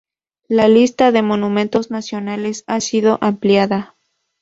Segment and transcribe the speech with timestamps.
[0.47, 3.95] La lista de Monumentos Nacionales ha sido ampliada.